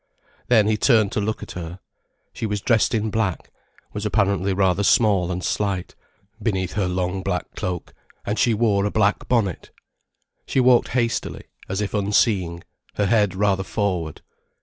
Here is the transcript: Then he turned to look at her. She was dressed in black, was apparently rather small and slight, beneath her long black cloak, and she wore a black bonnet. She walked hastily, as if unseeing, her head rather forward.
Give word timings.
Then 0.47 0.65
he 0.65 0.77
turned 0.77 1.11
to 1.11 1.21
look 1.21 1.43
at 1.43 1.51
her. 1.51 1.79
She 2.33 2.47
was 2.47 2.59
dressed 2.59 2.95
in 2.95 3.11
black, 3.11 3.51
was 3.93 4.03
apparently 4.03 4.51
rather 4.51 4.81
small 4.81 5.31
and 5.31 5.43
slight, 5.43 5.93
beneath 6.41 6.73
her 6.73 6.87
long 6.87 7.21
black 7.21 7.53
cloak, 7.55 7.93
and 8.25 8.39
she 8.39 8.55
wore 8.55 8.83
a 8.85 8.89
black 8.89 9.27
bonnet. 9.27 9.69
She 10.47 10.59
walked 10.59 10.87
hastily, 10.97 11.43
as 11.69 11.81
if 11.81 11.93
unseeing, 11.93 12.63
her 12.95 13.05
head 13.05 13.35
rather 13.35 13.61
forward. 13.63 14.23